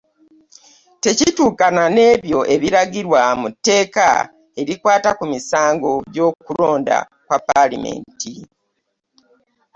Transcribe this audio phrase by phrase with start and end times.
[1.03, 4.07] Tekituukana n'ebyo ebiragirwa mu tteeka
[4.61, 8.33] erikwata ku misango gy'okulonda kwa Palamenti